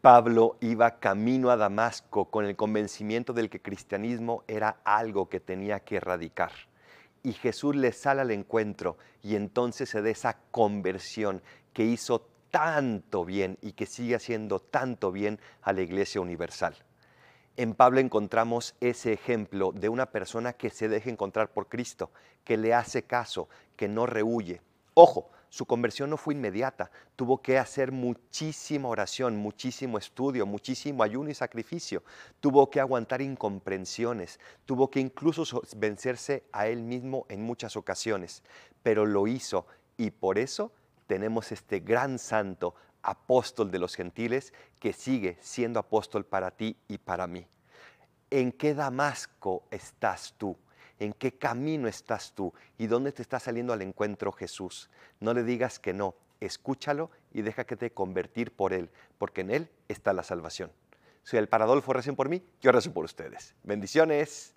[0.00, 5.80] Pablo iba camino a Damasco con el convencimiento del que cristianismo era algo que tenía
[5.80, 6.52] que erradicar.
[7.22, 11.42] Y Jesús le sale al encuentro y entonces se da esa conversión
[11.74, 16.76] que hizo tanto bien y que sigue haciendo tanto bien a la Iglesia Universal.
[17.58, 22.10] En Pablo encontramos ese ejemplo de una persona que se deja encontrar por Cristo,
[22.42, 24.62] que le hace caso, que no rehuye.
[24.94, 31.28] Ojo, su conversión no fue inmediata, tuvo que hacer muchísima oración, muchísimo estudio, muchísimo ayuno
[31.28, 32.04] y sacrificio,
[32.38, 38.44] tuvo que aguantar incomprensiones, tuvo que incluso vencerse a él mismo en muchas ocasiones,
[38.82, 40.72] pero lo hizo y por eso
[41.08, 46.98] tenemos este gran santo, apóstol de los gentiles, que sigue siendo apóstol para ti y
[46.98, 47.46] para mí.
[48.30, 50.56] ¿En qué Damasco estás tú?
[51.00, 54.88] En qué camino estás tú y dónde te está saliendo al encuentro Jesús.
[55.18, 59.50] No le digas que no, escúchalo y deja que te convertir por Él, porque en
[59.50, 60.70] Él está la salvación.
[61.24, 63.54] Soy el Paradolfo, recen por mí, yo rezo por ustedes.
[63.64, 64.54] Bendiciones.